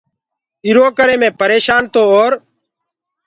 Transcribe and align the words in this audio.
ايٚرو 0.65 0.85
ڪري 0.97 1.15
مي 1.21 1.29
پريشآن 1.39 1.83
تو 1.93 2.01
اور 2.13 2.31